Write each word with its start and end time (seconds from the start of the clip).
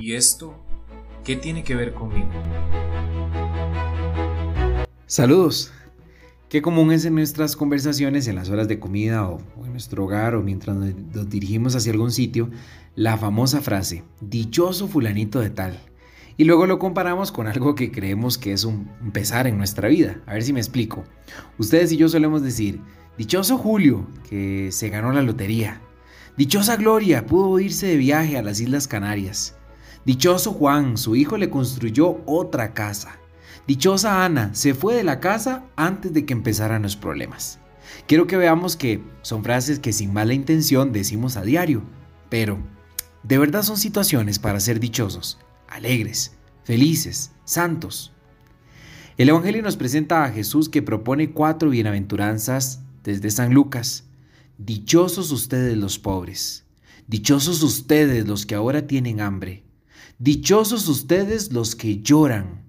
¿Y 0.00 0.14
esto 0.14 0.54
qué 1.24 1.36
tiene 1.36 1.64
que 1.64 1.74
ver 1.74 1.94
conmigo? 1.94 2.28
Saludos. 5.06 5.72
Qué 6.48 6.62
común 6.62 6.92
es 6.92 7.04
en 7.04 7.14
nuestras 7.14 7.56
conversaciones, 7.56 8.28
en 8.28 8.36
las 8.36 8.50
horas 8.50 8.68
de 8.68 8.78
comida 8.78 9.28
o, 9.28 9.40
en 9.64 9.72
nuestro 9.72 10.04
hogar 10.04 10.34
o 10.34 10.42
mientras 10.42 10.76
nos 10.76 11.28
dirigimos 11.28 11.74
hacia 11.74 11.92
algún 11.92 12.12
sitio, 12.12 12.50
la 12.94 13.16
famosa 13.16 13.60
frase, 13.60 14.04
dichoso 14.20 14.86
fulanito 14.86 15.40
de 15.40 15.50
tal. 15.50 15.80
Y 16.36 16.44
luego 16.44 16.66
lo 16.66 16.78
comparamos 16.78 17.32
con 17.32 17.48
algo 17.48 17.74
que 17.74 17.90
creemos 17.90 18.38
que 18.38 18.52
es 18.52 18.64
un 18.64 18.86
pesar 19.12 19.46
en 19.46 19.58
nuestra 19.58 19.88
vida. 19.88 20.20
A 20.26 20.34
ver 20.34 20.42
si 20.42 20.52
me 20.52 20.60
explico. 20.60 21.04
Ustedes 21.58 21.90
y 21.92 21.96
yo 21.96 22.08
solemos 22.08 22.42
decir, 22.42 22.80
dichoso 23.18 23.58
Julio, 23.58 24.06
que 24.28 24.68
se 24.70 24.88
ganó 24.88 25.12
la 25.12 25.22
lotería. 25.22 25.80
Dichosa 26.36 26.76
Gloria, 26.76 27.26
pudo 27.26 27.58
irse 27.58 27.86
de 27.86 27.96
viaje 27.96 28.36
a 28.36 28.42
las 28.42 28.60
Islas 28.60 28.86
Canarias. 28.86 29.55
Dichoso 30.06 30.52
Juan, 30.52 30.96
su 30.98 31.16
hijo 31.16 31.36
le 31.36 31.50
construyó 31.50 32.20
otra 32.26 32.74
casa. 32.74 33.18
Dichosa 33.66 34.24
Ana 34.24 34.54
se 34.54 34.72
fue 34.72 34.94
de 34.94 35.02
la 35.02 35.18
casa 35.18 35.64
antes 35.74 36.12
de 36.12 36.24
que 36.24 36.32
empezaran 36.32 36.82
los 36.82 36.94
problemas. 36.94 37.58
Quiero 38.06 38.28
que 38.28 38.36
veamos 38.36 38.76
que 38.76 39.02
son 39.22 39.42
frases 39.42 39.80
que 39.80 39.92
sin 39.92 40.12
mala 40.12 40.32
intención 40.32 40.92
decimos 40.92 41.36
a 41.36 41.42
diario, 41.42 41.82
pero 42.28 42.56
de 43.24 43.36
verdad 43.36 43.64
son 43.64 43.78
situaciones 43.78 44.38
para 44.38 44.60
ser 44.60 44.78
dichosos, 44.78 45.40
alegres, 45.66 46.36
felices, 46.62 47.32
santos. 47.44 48.12
El 49.16 49.30
Evangelio 49.30 49.62
nos 49.62 49.76
presenta 49.76 50.22
a 50.22 50.30
Jesús 50.30 50.68
que 50.68 50.82
propone 50.82 51.32
cuatro 51.32 51.68
bienaventuranzas 51.68 52.80
desde 53.02 53.32
San 53.32 53.52
Lucas. 53.52 54.04
Dichosos 54.56 55.32
ustedes 55.32 55.76
los 55.76 55.98
pobres, 55.98 56.64
dichosos 57.08 57.64
ustedes 57.64 58.28
los 58.28 58.46
que 58.46 58.54
ahora 58.54 58.86
tienen 58.86 59.20
hambre, 59.20 59.65
dichosos 60.18 60.88
ustedes 60.88 61.52
los 61.52 61.76
que 61.76 62.02
lloran 62.02 62.66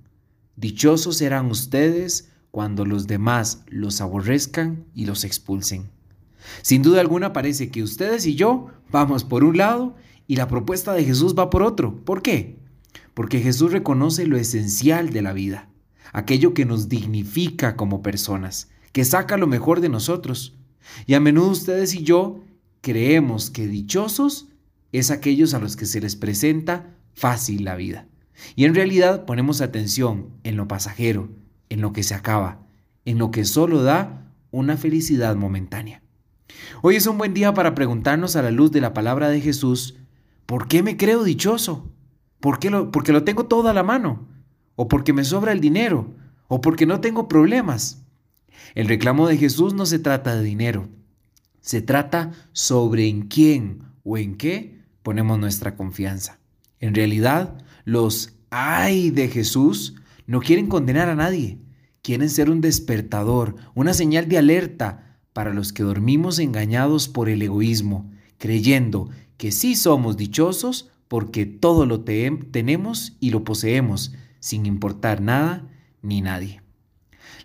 Dichosos 0.58 1.18
serán 1.18 1.52
ustedes 1.52 2.30
cuando 2.50 2.84
los 2.84 3.06
demás 3.06 3.62
los 3.68 4.02
aborrezcan 4.02 4.86
y 4.96 5.06
los 5.06 5.24
expulsen. 5.24 5.92
Sin 6.64 6.82
duda 6.82 7.00
alguna 7.00 7.32
parece 7.32 7.70
que 7.70 7.84
ustedes 7.84 8.26
y 8.26 8.34
yo 8.34 8.72
vamos 8.92 9.24
por 9.24 9.44
un 9.44 9.58
lado 9.58 9.96
y 10.26 10.36
la 10.36 10.48
propuesta 10.48 10.94
de 10.94 11.06
Jesús 11.06 11.36
va 11.38 11.52
por 11.52 11.62
otro. 11.62 12.04
¿Por 12.04 12.24
qué? 12.24 12.58
Porque 13.14 13.40
Jesús 13.40 13.72
reconoce 13.72 14.26
lo 14.26 14.36
esencial 14.36 15.12
de 15.12 15.22
la 15.22 15.32
vida, 15.32 15.70
aquello 16.12 16.56
que 16.56 16.66
nos 16.66 16.90
dignifica 16.90 17.76
como 17.76 18.02
personas, 18.02 18.70
que 18.94 19.06
saca 19.06 19.38
lo 19.38 19.46
mejor 19.46 19.80
de 19.80 19.90
nosotros. 19.90 20.58
Y 21.06 21.14
a 21.14 21.20
menudo 21.20 21.50
ustedes 21.52 21.94
y 21.94 22.02
yo 22.02 22.44
creemos 22.82 23.52
que 23.52 23.68
dichosos 23.68 24.48
es 24.92 25.12
aquellos 25.12 25.54
a 25.54 25.60
los 25.60 25.76
que 25.76 25.86
se 25.86 26.02
les 26.02 26.16
presenta 26.16 26.97
fácil 27.18 27.66
la 27.66 27.76
vida. 27.76 28.08
Y 28.56 28.66
en 28.66 28.76
realidad 28.76 29.26
ponemos 29.26 29.62
atención 29.62 30.30
en 30.44 30.56
lo 30.56 30.68
pasajero, 30.68 31.30
en 31.70 31.82
lo 31.82 31.92
que 31.92 32.04
se 32.04 32.14
acaba, 32.14 32.60
en 33.06 33.18
lo 33.18 33.32
que 33.32 33.44
solo 33.44 33.82
da 33.82 34.32
una 34.52 34.78
felicidad 34.78 35.36
momentánea. 35.36 36.04
Hoy 36.84 36.96
es 36.96 37.08
un 37.08 37.18
buen 37.18 37.34
día 37.34 37.56
para 37.56 37.74
preguntarnos 37.74 38.36
a 38.36 38.44
la 38.44 38.52
luz 38.52 38.72
de 38.72 38.82
la 38.82 38.94
palabra 38.94 39.30
de 39.30 39.42
Jesús, 39.42 39.96
¿por 40.46 40.68
qué 40.68 40.84
me 40.84 40.96
creo 40.96 41.24
dichoso? 41.24 41.92
¿Por 42.40 42.60
qué 42.60 42.70
lo, 42.70 42.92
porque 42.92 43.12
lo 43.12 43.24
tengo 43.24 43.48
todo 43.48 43.68
a 43.70 43.74
la 43.74 43.84
mano? 43.84 44.28
¿O 44.76 44.88
porque 44.88 45.12
me 45.12 45.24
sobra 45.24 45.54
el 45.54 45.60
dinero? 45.60 46.14
¿O 46.48 46.62
porque 46.62 46.86
no 46.86 47.02
tengo 47.02 47.28
problemas? 47.28 48.06
El 48.76 48.88
reclamo 48.88 49.28
de 49.28 49.38
Jesús 49.38 49.74
no 49.74 49.88
se 49.88 49.98
trata 49.98 50.36
de 50.36 50.44
dinero, 50.44 50.90
se 51.62 51.82
trata 51.82 52.32
sobre 52.52 53.08
en 53.08 53.24
quién 53.24 53.82
o 54.04 54.20
en 54.20 54.36
qué 54.36 54.84
ponemos 55.02 55.40
nuestra 55.40 55.76
confianza. 55.76 56.40
En 56.80 56.96
realidad, 56.96 57.58
los 57.86 58.34
ay 58.50 59.12
de 59.12 59.28
Jesús 59.30 59.96
no 60.26 60.40
quieren 60.42 60.68
condenar 60.68 61.10
a 61.10 61.16
nadie, 61.16 61.58
quieren 62.02 62.30
ser 62.30 62.50
un 62.50 62.62
despertador, 62.62 63.56
una 63.76 63.94
señal 63.94 64.28
de 64.28 64.38
alerta 64.38 65.18
para 65.34 65.54
los 65.54 65.74
que 65.74 65.84
dormimos 65.84 66.40
engañados 66.40 67.08
por 67.08 67.30
el 67.30 67.42
egoísmo, 67.42 68.12
creyendo 68.38 69.10
que 69.38 69.52
sí 69.52 69.76
somos 69.76 70.18
dichosos 70.18 70.90
porque 71.08 71.46
todo 71.46 71.86
lo 71.86 72.02
tenemos 72.02 73.16
y 73.20 73.30
lo 73.30 73.44
poseemos, 73.44 74.14
sin 74.40 74.66
importar 74.66 75.22
nada 75.22 75.68
ni 76.02 76.22
nadie. 76.22 76.62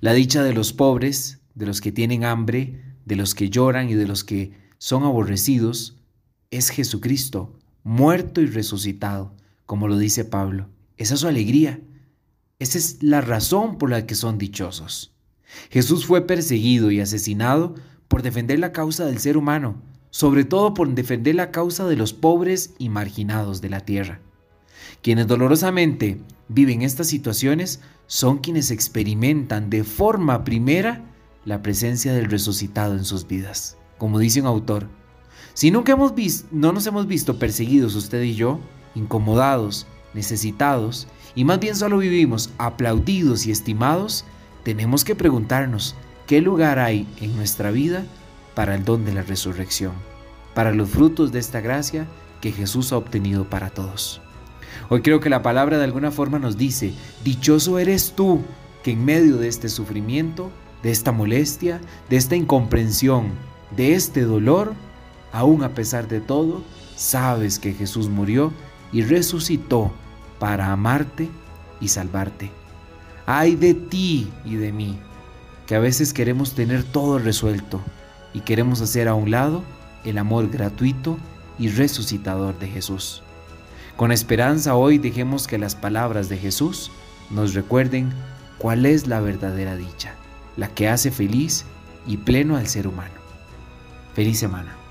La 0.00 0.12
dicha 0.12 0.42
de 0.42 0.52
los 0.52 0.72
pobres, 0.72 1.40
de 1.54 1.66
los 1.66 1.80
que 1.80 1.92
tienen 1.92 2.24
hambre, 2.24 2.82
de 3.04 3.16
los 3.16 3.34
que 3.34 3.50
lloran 3.50 3.88
y 3.88 3.94
de 3.94 4.06
los 4.06 4.24
que 4.24 4.52
son 4.78 5.04
aborrecidos, 5.04 5.98
es 6.50 6.70
Jesucristo, 6.70 7.58
muerto 7.84 8.40
y 8.40 8.46
resucitado, 8.46 9.34
como 9.66 9.88
lo 9.88 9.98
dice 9.98 10.24
Pablo. 10.24 10.68
Esa 10.96 11.14
es 11.14 11.20
su 11.20 11.28
alegría. 11.28 11.80
Esa 12.58 12.78
es 12.78 13.02
la 13.02 13.20
razón 13.20 13.78
por 13.78 13.90
la 13.90 14.06
que 14.06 14.14
son 14.14 14.38
dichosos. 14.38 15.12
Jesús 15.70 16.06
fue 16.06 16.26
perseguido 16.26 16.90
y 16.90 17.00
asesinado 17.00 17.74
por 18.08 18.22
defender 18.22 18.58
la 18.58 18.72
causa 18.72 19.04
del 19.04 19.18
ser 19.18 19.36
humano, 19.36 19.82
sobre 20.10 20.44
todo 20.44 20.74
por 20.74 20.92
defender 20.94 21.34
la 21.34 21.50
causa 21.50 21.86
de 21.86 21.96
los 21.96 22.12
pobres 22.12 22.74
y 22.78 22.88
marginados 22.88 23.60
de 23.60 23.70
la 23.70 23.80
tierra. 23.80 24.20
Quienes 25.02 25.26
dolorosamente 25.26 26.20
viven 26.48 26.82
estas 26.82 27.08
situaciones 27.08 27.80
son 28.06 28.38
quienes 28.38 28.70
experimentan 28.70 29.70
de 29.70 29.84
forma 29.84 30.44
primera 30.44 31.04
la 31.44 31.62
presencia 31.62 32.12
del 32.12 32.30
resucitado 32.30 32.96
en 32.96 33.04
sus 33.04 33.26
vidas. 33.26 33.76
Como 33.98 34.18
dice 34.18 34.40
un 34.40 34.46
autor, 34.46 34.88
si 35.54 35.70
nunca 35.70 35.92
hemos 35.92 36.14
visto, 36.14 36.48
no 36.50 36.72
nos 36.72 36.86
hemos 36.86 37.06
visto 37.06 37.38
perseguidos 37.38 37.94
usted 37.94 38.22
y 38.22 38.34
yo, 38.34 38.58
incomodados, 38.94 39.86
necesitados, 40.14 41.08
y 41.34 41.44
más 41.44 41.60
bien 41.60 41.76
solo 41.76 41.98
vivimos 41.98 42.50
aplaudidos 42.58 43.46
y 43.46 43.50
estimados, 43.50 44.24
tenemos 44.64 45.04
que 45.04 45.14
preguntarnos 45.14 45.94
qué 46.26 46.40
lugar 46.40 46.78
hay 46.78 47.06
en 47.20 47.36
nuestra 47.36 47.70
vida 47.70 48.04
para 48.54 48.74
el 48.74 48.84
don 48.84 49.04
de 49.04 49.12
la 49.12 49.22
resurrección, 49.22 49.92
para 50.54 50.72
los 50.72 50.90
frutos 50.90 51.32
de 51.32 51.38
esta 51.38 51.60
gracia 51.60 52.06
que 52.40 52.52
Jesús 52.52 52.92
ha 52.92 52.96
obtenido 52.96 53.48
para 53.48 53.70
todos. 53.70 54.20
Hoy 54.88 55.02
creo 55.02 55.20
que 55.20 55.30
la 55.30 55.42
palabra 55.42 55.78
de 55.78 55.84
alguna 55.84 56.10
forma 56.10 56.38
nos 56.38 56.56
dice, 56.56 56.92
dichoso 57.24 57.78
eres 57.78 58.12
tú 58.14 58.40
que 58.82 58.92
en 58.92 59.04
medio 59.04 59.36
de 59.36 59.48
este 59.48 59.68
sufrimiento, 59.68 60.50
de 60.82 60.90
esta 60.90 61.12
molestia, 61.12 61.80
de 62.10 62.16
esta 62.16 62.36
incomprensión, 62.36 63.30
de 63.76 63.94
este 63.94 64.22
dolor, 64.22 64.74
aún 65.32 65.64
a 65.64 65.70
pesar 65.70 66.08
de 66.08 66.20
todo, 66.20 66.62
sabes 66.96 67.58
que 67.58 67.72
Jesús 67.72 68.08
murió 68.08 68.52
y 68.92 69.02
resucitó 69.02 69.92
para 70.38 70.72
amarte 70.72 71.28
y 71.80 71.88
salvarte. 71.88 72.50
Ay 73.26 73.56
de 73.56 73.74
ti 73.74 74.30
y 74.44 74.56
de 74.56 74.72
mí, 74.72 74.98
que 75.66 75.74
a 75.74 75.80
veces 75.80 76.12
queremos 76.12 76.54
tener 76.54 76.84
todo 76.84 77.18
resuelto 77.18 77.80
y 78.34 78.40
queremos 78.40 78.80
hacer 78.80 79.08
a 79.08 79.14
un 79.14 79.30
lado 79.30 79.62
el 80.04 80.18
amor 80.18 80.50
gratuito 80.50 81.16
y 81.58 81.68
resucitador 81.68 82.58
de 82.58 82.68
Jesús. 82.68 83.22
Con 83.96 84.10
esperanza 84.10 84.74
hoy 84.74 84.98
dejemos 84.98 85.46
que 85.46 85.58
las 85.58 85.74
palabras 85.74 86.28
de 86.28 86.38
Jesús 86.38 86.90
nos 87.30 87.54
recuerden 87.54 88.12
cuál 88.58 88.86
es 88.86 89.06
la 89.06 89.20
verdadera 89.20 89.76
dicha, 89.76 90.14
la 90.56 90.68
que 90.68 90.88
hace 90.88 91.10
feliz 91.10 91.64
y 92.06 92.16
pleno 92.16 92.56
al 92.56 92.66
ser 92.66 92.86
humano. 92.86 93.14
Feliz 94.14 94.38
semana. 94.38 94.81